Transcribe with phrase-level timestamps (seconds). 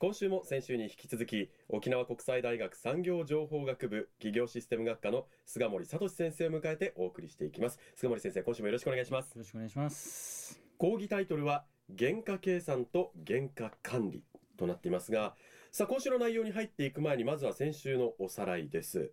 [0.00, 7.80] 今週も先週に引き続き沖縄国際大学産業情報学部企業システム学科の菅森聡先生を迎えてお送りしていきます。
[7.96, 9.30] 菅森先生今週もよろしくお願いします。
[9.30, 11.64] よろしくお願いします講義タイトルは
[11.98, 14.22] 原価計算と原価管理
[14.56, 15.34] となっていますが
[15.72, 19.10] さあ今週の内容に入っていく前にまずは先週のおさらいです、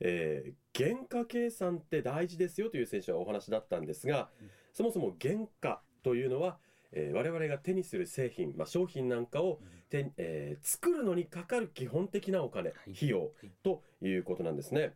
[0.00, 4.30] えー、原価計算って大事ですよという先週はお話だったんですが、
[4.72, 6.56] そもそも原価というのは
[6.92, 9.60] えー我々が手にする製品、まあ、商品なんかを
[9.92, 12.92] 手、えー作るのにかかる基本的なお金、はい。
[12.96, 13.30] 費用
[13.62, 14.94] ということなんですね。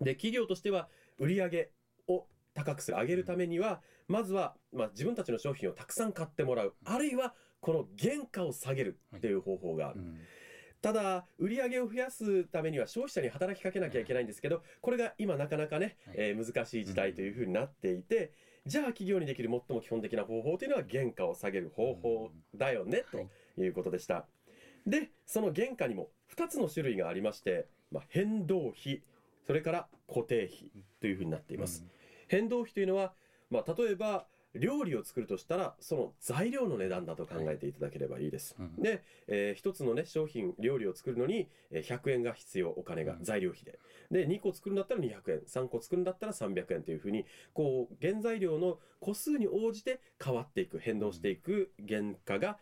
[0.00, 0.88] で、企業としては
[1.18, 1.70] 売上
[2.08, 10.00] を高くする、上げるためには、まずは、まあ、自分たちの商品をたくさん買ってもらう、あるいはこの原価を下げるっていう方法がある。
[10.00, 10.18] うん。
[10.80, 16.16] ただ、売り上げを増やすためには消費者に働きかけなきゃいけないんですけど、これが今なかなかね、はい。
[16.16, 18.32] えー難しい時代というふうになっていて、
[18.66, 23.24] じゃあ企業にできる最も基本的な方法というのは原価を下げる方法だよね、はい。
[23.24, 23.30] と
[23.64, 24.26] いうことでした。
[24.86, 29.02] で、その原価にも2つの種類がありまして、まあ、変動費、
[29.46, 31.84] それから固定費というふうになっています。
[32.28, 33.12] 変動費というのは、
[33.50, 38.56] まあ、例えば、料理を作るとしたら、その材料の値段だと考えていただければいいです。
[38.58, 43.78] うんで、えー一つのね、商品、料理を作るのに、えー100円が必要、お金が、うん材料費で。
[44.10, 52.58] で、2個作るんだったら200円、3個作るんだったら300円というふうに、こう、原材料の個数に応じて変わっていく、変動していく原価が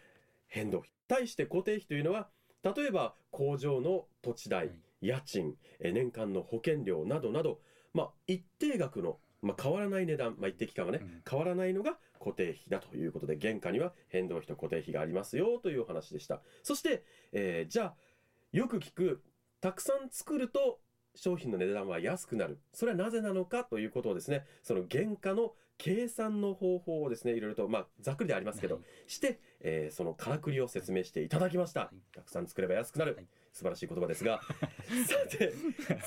[0.49, 0.91] 変動費。
[1.07, 2.29] 対して固定費というのは、
[2.63, 7.61] 例えば工場の土地代、はい家賃、えー年間の保険料などなど、
[7.95, 16.43] まあ、一定額の、まあ、変わらない値段、まあ、一定期間はね、うん変わらないのが固定費だということで、原価には変動費と固定費がありますよというお話でした。
[16.65, 17.95] そして、えーじゃあ、
[18.51, 19.23] よく聞く、
[19.61, 20.81] たくさん作ると
[21.15, 22.61] 商品の値段は安くなる。
[22.73, 31.91] それはなぜなのかということをですね、その原価の計算の方法をですね、いろいろと、まあ、ざっくりでありますけど、はいして、えーそのからくりを説明していただきました。
[31.93, 33.15] いたくさん作れば安くなる。
[33.15, 34.41] はい素晴らしい言葉ですが、
[35.09, 35.53] さて、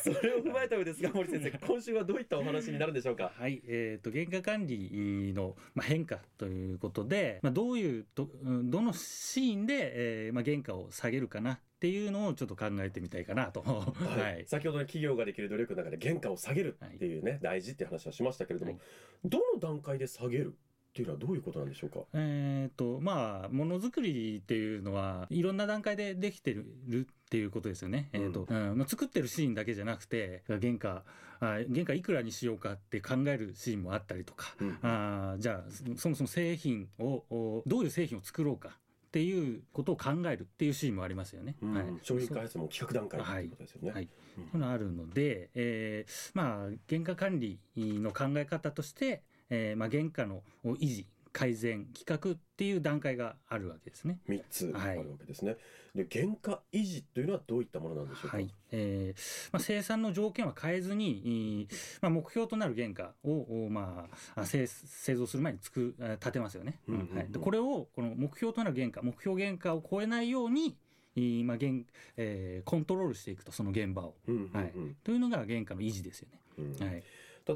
[0.03, 3.33] それを踏まえた上ですが、森先生、 今週はどういったお話になるんでしょうか？
[3.35, 13.61] はい、えっ、と、原価管理の、まあ、変化ということで、まあ、どういうと、うんどのシーンで、えーまあ、原価を下げるかなっていうのをちょっと考えてみたいかなと。
[13.61, 18.81] ははい、先ほどの企業ができる努力の中で原価を下げるっていうね、大事っていう話はしましたけれども、はい。
[19.25, 22.01] どの段階で下げるっていうのはどういうことなんでしょうか？
[22.13, 26.67] えっ、と、まあ、ものづくりっていうのは、いろんな段階でできてる
[26.99, 28.09] っていうことですよね。
[28.13, 28.77] えっ、と、うん。
[28.77, 31.03] まあ、作ってるシーンだけじゃなくて、原価、
[31.39, 34.77] あ原価いくらにしようかって考えるシーンもあったりとか、うん。
[34.83, 38.77] あーじゃあ、そそもそも製品を、おどういう製品を作ろうか
[39.11, 41.57] っていうことを考えるっていうシーンもありますよね。
[41.61, 43.91] うんはい商品開発も企画段階っていうことですよね。
[43.91, 44.03] はい。
[44.03, 54.19] うんそういうのあるので、えーまあ、原価管理の考え方として、えーまあ、原価の維持、改善、企画っていう段階があるわけですね。
[54.27, 55.57] 3つあはいるわけですね。
[55.95, 58.37] で、原価維持というのはどういったものなんでしょうか？
[58.37, 58.53] はい。
[58.71, 66.79] えーまあ、生産の条件は変えずに、えーまあ、目標となる原価を、おまあ、あ製製造する前に作立てますよね。
[66.87, 70.77] うんうんうんはい、でこれを、この目標となる原価、目標原価を超えないように、
[71.15, 71.85] えーまあ現
[72.17, 74.15] えーコントロールしていくと、その現場を。
[74.27, 74.73] うんうんうんはい。
[75.03, 76.39] というのが原価の維持ですよね。
[76.57, 77.03] うんはい。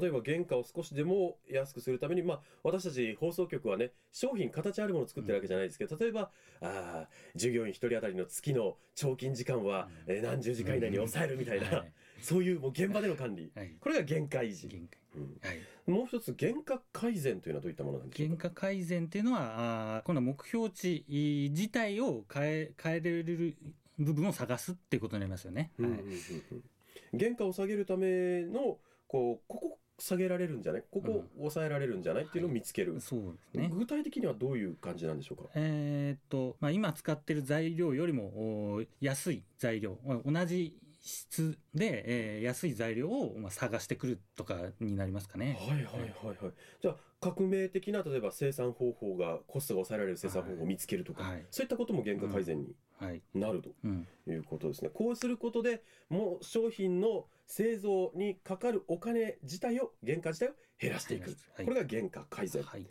[0.00, 13.52] 例えば原価を少しでも安くするために、まあ、私たち放送局はね、商品形あるものを作ってるわけじゃないですけど、例えば、あー従業員一人当たりの月の長勤時間は、えー何十時間以内に抑えるみたいな、はいそういうもう現場での管理。
[13.54, 14.68] はいこれが原価維持。
[14.68, 14.98] 限界。
[15.16, 15.90] うんはい。
[15.90, 18.36] もう一つ、原価改善というのはどういったものなんでしょうか？
[18.36, 23.56] 原価改善っていうのは、あー今度は目標値い自体を変え、変えれる
[23.98, 25.72] 部分を探すっていうことになりますよね。
[25.78, 25.90] はい。
[25.90, 26.14] うんうんうんう
[26.56, 26.64] ん
[27.16, 30.84] 原価を下げるための、こう、ここ下げられるんじゃない？
[30.90, 32.24] ここ抑えられるんじゃない？
[32.24, 33.00] っていうのを見つける。
[33.00, 33.20] そう
[33.54, 33.70] ですね。
[33.72, 35.50] 具体的にはどういう感じなんでしょうか？
[35.54, 45.56] えーっと、まあ、今使ってる材料よりもお安い材料、同じ質で、えー安い材料を、まあ、探してくるとかになりますかね。
[45.58, 46.52] はいはいはいはい。
[46.82, 53.22] じゃあ革命的な例えば生産方法がコストが抑えられる生産方法を見つけるとか、はいそういったことも原価改善にはい。
[53.34, 54.06] なるとうん。
[54.28, 54.90] いうことですね。
[54.92, 61.30] こうすることでもう商品の製造にかかるお金自体を原価自体を減らしていく。
[61.54, 62.62] はいこれが原価改善。
[62.62, 62.86] はい。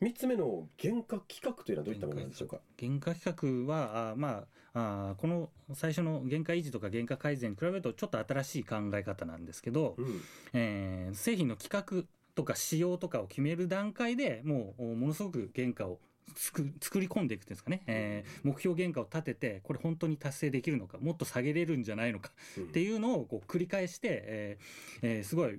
[0.00, 2.60] 三つ目の原価企画というのはどういったものなんでしょうか？
[2.78, 10.20] 原価企画は、あまあ、あこの最初の原価維持とか原価改善に比べるとちょっと新しい考え方なんですけど、うん。
[10.52, 12.04] えー製品の企画
[12.36, 15.98] とか仕様とかを決める段階でもうものすごく原価を
[16.36, 22.30] 作作り込んでいくんですかね、えー目標原価を立ててこれ本当に達成できるのかもっと下げれるんじゃないのか
[22.60, 25.58] っていうのをこう繰り返して、えーえーすごい、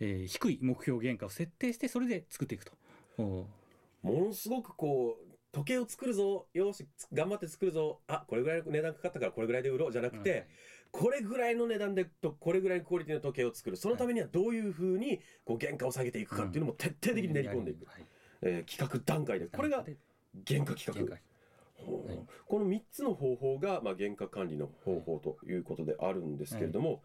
[0.00, 2.72] えー低い目標原価を設定してそれで作っていくと。
[4.02, 6.46] おものすごくこう時計を作るぞ。
[6.52, 8.00] よし頑張って作るぞ。
[8.06, 10.46] あこれぐらいの値段かかったからこれぐらいで売ろうじゃなくて、
[10.90, 13.76] これぐらいの値段でとこれぐらいのクオリティの時計を作る。
[13.76, 18.06] そのためにはどういうふうにこう原価を下げていくかっていうのも徹底的に練り込んでいく、はい。
[18.42, 19.46] えー企画段階で。
[19.46, 19.84] これが
[20.46, 21.10] 原価企画。
[21.10, 21.22] はい。
[22.46, 27.02] この3つの方法が、まあ、原価管理の方法ということであるんですけれども、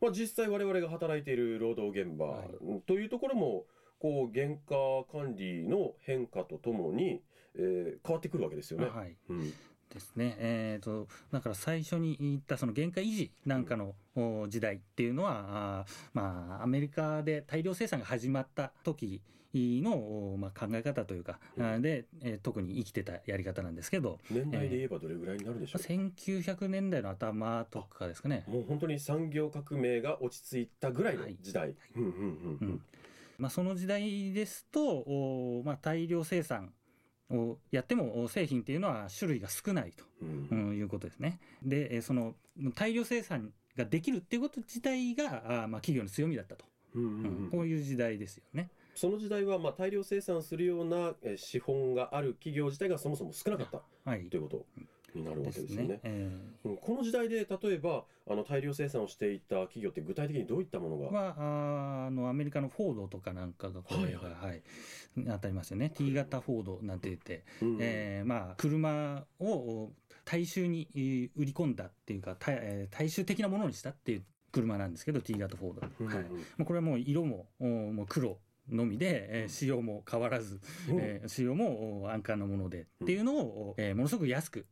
[0.00, 2.48] まあ、実際我々が働いている労働現場はい。
[2.86, 3.66] というところも
[4.04, 7.22] こう原価管理の変化とともに、
[7.56, 8.86] えー変わってくるわけですよね。
[8.86, 9.16] はい。
[9.30, 9.50] うん。
[9.88, 10.36] ですね。
[10.38, 19.22] えー、とだから最初に言ったその原価維持なんかのお時代っていうのは、まあ、アメリカで大量生産が始まった時
[19.54, 21.80] の、おまあ、考え方というか、うん。
[21.80, 25.82] で、えー特に生きてたやり方なんですけど、年代で言えばどれぐらいになるでしょう？
[25.82, 28.44] か、1900年代の頭とかですかね。
[28.48, 31.74] もう本当に産業革命が落ち着いたぐらいの時代。
[31.96, 32.58] うんうんうん。
[32.60, 32.82] うん
[33.38, 36.72] まあ、その時代ですと、おまあ、大量生産
[37.30, 40.04] をやってもお製品っていうのは種類が少ないと。
[40.50, 41.38] うんいうことですね。
[41.62, 42.34] で、えーその
[42.74, 46.64] 大量生産ができるっていうこと自体が、まあ、企業の強みだったと、
[46.94, 48.70] うんうんううんんこういう時代ですよね。
[48.94, 54.66] その時代はまあ大量生産するようなえー資本がある企業自体がそもそも少なかったはいということ
[55.14, 55.88] になるわけですよね。
[55.88, 56.00] ね。。
[56.02, 56.30] え
[56.64, 64.48] うんこの時代で例えばあの大量生産をしていた企業って具体的にどういったものが、ーはあーあのアメリカのフォードとかなんかがこれが、はい。
[64.48, 64.62] はい
[65.16, 65.90] 当たりますよね。
[65.90, 69.92] T 型フォードなんて言って、うんえーまあ、車を
[70.24, 72.36] 大衆にえー売り込んだっていうか
[72.90, 76.14] 大,、衆的なものにしたっていう車なんですけど T 型フォード、うんうん。
[76.14, 76.30] はい、も
[76.60, 78.38] うこれはもう色もおもう黒
[78.70, 80.58] のみで、えー仕様も変わらず、
[80.88, 80.94] う。
[80.94, 84.66] んえー仕様もお安価なものでっていうのを、えーものすごく安くう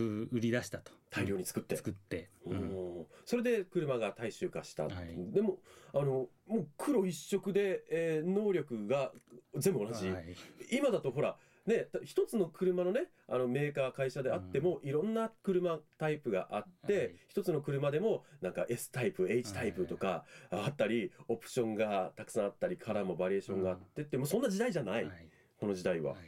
[0.00, 0.92] 売り出したと。
[1.10, 2.58] 大量に作って、作って、おうん。
[2.58, 4.94] ーそれで車が大衆化した、はい。
[5.32, 5.58] でも
[5.94, 9.12] あのもう黒一色で、えー能力が
[9.56, 10.36] 全部同じ、はい。
[10.70, 17.10] 今だとほらね一つの車のねあのメーカー会社であっても、いろんな車タイプがあって、はい。
[17.28, 25.28] 一つの車でもなんか S タイプ H タイプとかあったり、オプションがたくさんあったりカラーもバリエーションがあってって、もうそんな時代じゃない、はい。
[25.58, 26.20] この時代は、はい。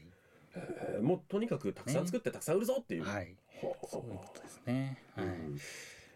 [0.57, 5.03] えーもうとにかくたくさん作ってたくさん売るぞっていう、はいそういうことですね。
[5.15, 5.27] はい。
[5.27, 5.59] うん。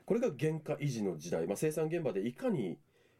[0.04, 2.78] これが原価維持の時代、まあ、生産現場でいかに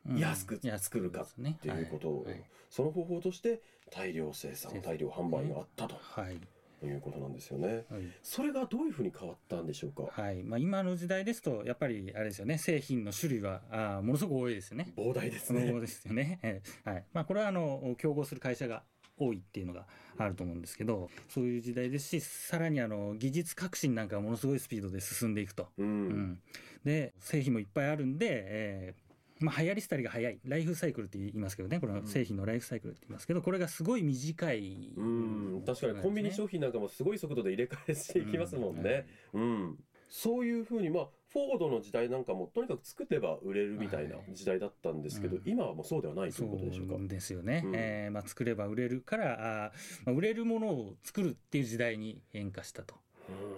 [0.09, 0.19] うん。
[0.19, 2.09] 安く作るか安くですねっていうこと。
[2.09, 2.33] を、はい。
[2.33, 2.43] はい。
[2.71, 3.61] その方法として
[3.91, 4.73] 大量生産。
[4.83, 5.97] 大量販売があったと。
[6.01, 6.39] はい。
[6.85, 7.85] いうことなんですよね。
[7.89, 8.03] はい。
[8.25, 10.21] それがどういうふうに変わったんでしょうか？
[10.21, 10.43] はい。
[10.43, 12.59] まあ、今の時代ですとやっぱりあれですよね。
[12.59, 14.93] 製品の種類はあーものすごく多いですよね。
[14.97, 15.71] 膨大ですそうね。
[15.81, 16.41] ですよね。
[16.43, 17.05] えーはい。
[17.13, 18.83] まあ、これはあの競合する会社が
[19.27, 19.87] 多いっていうのが
[20.19, 25.69] あると思うんですけどそういう時代ですしさらにあの技術革新なんかがものすごいスピードで進んでいくと。
[25.79, 25.83] う。
[25.83, 26.09] うん。
[26.09, 26.41] ん、
[26.85, 29.13] で製品もいっぱいあるんで、えー
[29.45, 30.39] まあ、流行り廃りが早い。
[30.45, 31.81] ライフサイクルって言いますけどね。
[31.81, 39.07] この製品のライフサイクルって言いますけどこれがすごい短い、うん、確かにコンビニ商品なんかもすごい速度で入れ替えしていきますもんね。
[39.33, 39.79] うん。
[40.09, 44.35] そういうふうに、まあ、フォードの時代なんかも、とにかく作れば売れるみたいなはい。
[44.35, 45.43] 時代だったんですけど、うん。
[45.47, 46.95] 今はもうそうではないとそいうことでしょうか？
[46.97, 47.73] うですよね、うん。
[47.75, 52.95] えーまあ、作れば売れるからあー、まあ、売れるものを作るっていう時代に変化したと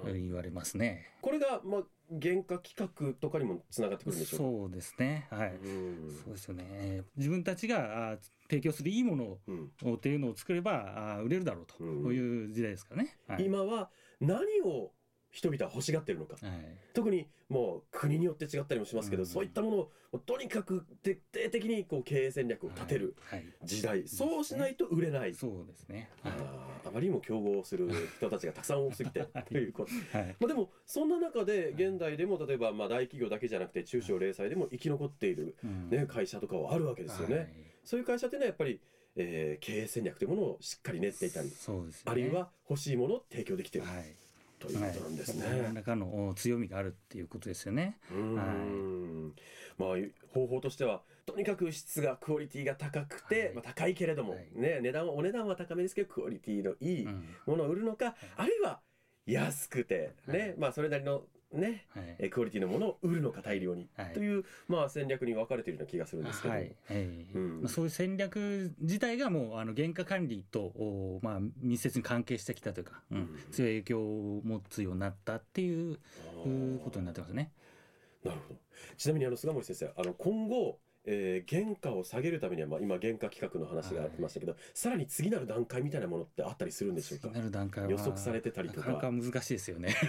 [0.04, 0.22] うん。
[0.22, 1.06] 言われますね。
[1.20, 1.82] これが、まあ、
[2.22, 4.44] 原価企画とかにもつながってくるんでしょうか？
[4.44, 5.26] そうですね。
[5.30, 6.10] はい、うん。
[6.24, 6.64] そうですよね。
[6.70, 8.18] えー自分たちがあー
[8.50, 9.72] 提供するいいものうん。
[9.84, 13.16] をっていうのを作ればあー売れるだろうと、いう時代ですからね。
[13.26, 13.44] はい。
[13.44, 13.90] 今は
[14.20, 14.92] 何を
[15.34, 16.36] 人々は欲しがってるのか。
[16.40, 16.54] はい。
[16.94, 19.26] 特にもう国によって違ったりもしますけど、うん。
[19.26, 19.76] そういったもの
[20.12, 26.08] をとにかく徹底的にこう経営戦略を立てるはい、時代、そうしないと売れない、そうですね。
[26.22, 26.30] あ
[26.86, 30.36] あまりにも競合する人たちがたくさん多すぎて ということ、はい。
[30.38, 35.90] まあ、でもそんな中で現代でも例えばまあ大企業だけじゃなくて中小零細でも生き残っている、うん。
[35.90, 37.48] ね、会社とかはあるわけですよね、はい。
[37.82, 38.80] そういう会社っていうのはやっぱり、
[39.16, 41.54] えー経営戦略というものをしっかり練っていたり、ね。
[42.04, 43.88] あるいは欲しいものを提供できている。
[43.88, 44.23] はい
[44.64, 45.46] ということなんですね。
[45.46, 47.98] はい、何らかのお強みがあるっていうことですよね。
[48.10, 49.34] うーん
[49.78, 49.88] まあ
[50.32, 53.54] 方法としてはとにかく質がクオリティが高くて、はい。
[53.54, 54.48] まあ、高いけれども、はい。
[54.54, 57.24] ね値段はお値段は高めですけどクオリティのいいうん。
[57.46, 58.80] ものを売るのか、あるいは
[59.26, 60.54] 安くてね、はい。
[60.58, 61.22] まあそれなりの
[61.58, 62.16] ねはい。
[62.18, 64.12] えクオリティのものを売るのか大量に、はい。
[64.12, 66.54] というまあ戦略に分かれているような気がするんですけど。
[66.54, 66.74] も、はい。
[66.90, 67.38] ええ。
[67.38, 67.62] うん。
[67.62, 73.18] まあ、そういう戦略自体がもうあの原価管理と、おまあ、密接に関係してきたというか、うん。
[73.18, 73.38] うん。
[73.52, 75.98] 強い影響を持つようになったっていう
[76.84, 77.52] ことになってますね。
[78.24, 78.60] なるほど。
[78.96, 87.28] ちなみにあの菅森先生あの今後えー原価を下げるためには、まあ、今原価企画の話がありましたけど、さらに次なる段階みたいなものってあったりするんでしょうか？
[87.28, 88.92] なる段階は予測されてたりとか。
[88.92, 89.94] なかなか難しいですよね。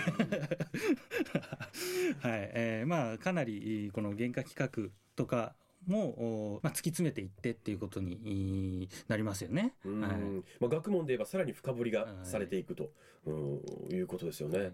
[2.19, 5.55] はい、えーまあかなりこの原価企画とか
[5.87, 9.73] も、おまあ、突き詰めていってっていうことにいなりますよね。
[9.85, 10.11] うんはい
[10.59, 12.91] まあ、学問で言えばさらに深掘りがはいされていくと、
[13.25, 13.61] うん
[13.91, 14.59] いうことですよね。
[14.59, 14.67] はい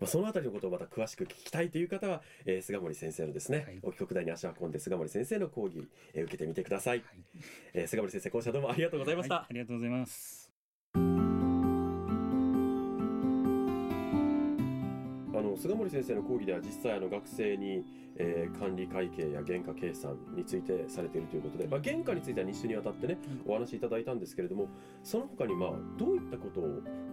[0.00, 6.98] まあ、そのあたりのことをまた詳しく聞きたいという方は、えー菅森先生のですね、はい沖国大に足を運んで菅森先生の講義、えー受けてみてください。
[6.98, 7.06] はい
[7.74, 9.34] えー菅森先生、今週はどうもありがとうございました。
[9.36, 10.41] はいありがとうございます。
[15.42, 17.84] の菅森先生の講義では実際あの学生に、
[18.16, 24.68] えー管理会計や原価計算についてされているということで、まあ、原価については2週にわたってねお話しいただいたんですけれども
[25.02, 26.64] その他にまあどういったことを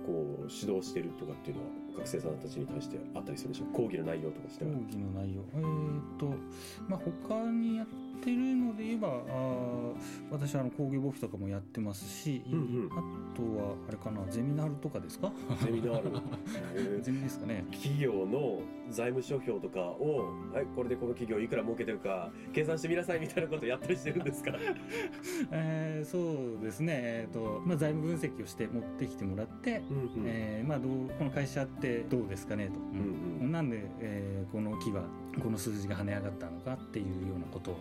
[0.05, 3.73] こう指導しているとかっていうのは学生さんたちに対してあったりするでしょう？
[3.73, 4.77] 講義の内容とかして講は。
[4.87, 5.41] 義の内容。
[5.55, 6.25] えーっと
[6.87, 7.87] まあ他にやっ
[8.21, 9.93] てるので言えばあー
[10.31, 12.57] 私はあの工業簿記とかもやってますし、うんう
[12.87, 12.89] ん。
[12.91, 15.31] あとはあれかなゼミナールとかですか？
[15.63, 16.09] ゼミナール。
[16.09, 17.65] へ ーゼミですかね。
[17.71, 24.51] 企業の財務諸表とかを、はい、これでこの企業いくら儲けてるか計算してみなさいみたいなことやったりしてるんですか？
[25.51, 26.17] えーそ
[26.59, 30.09] うですね、えーとまあ、財務分析をして持ってきてもらって、うんうん。
[30.25, 32.67] えーまあ、どうこの会社ってどうですかね？
[32.69, 32.83] と、う
[33.41, 33.51] んうん。
[33.51, 35.03] なんで、えーこの期は
[35.43, 37.77] この数字が跳ね上がったのかっていうようなことを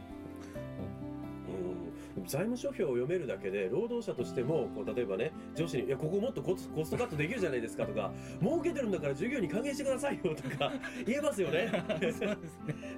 [0.78, 2.25] うん。
[2.26, 10.73] 財務諸表を読めるだけで労働者としてもこう例えばね上司に「いやここもっとコスコストカットできるじゃないですか」とか「儲けてるんだから従業員に還元してくださいよ」とか
[11.06, 11.70] 言えますよね。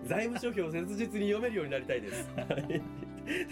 [0.04, 2.30] 財務諸表を切実に読めるようになりたいです。
[2.37, 2.82] はい。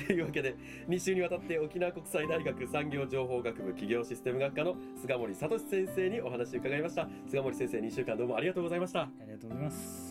[0.06, 0.56] というわけで
[0.88, 7.08] 2週にわたって沖縄国際大学産業情報学部企業システム学科の菅森聡先生にお話を伺いました。
[7.26, 9.02] 菅森先生2週間どうもありがとうございました。
[9.02, 10.07] ありがとうございます